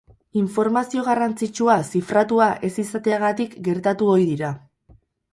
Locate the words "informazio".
0.43-1.01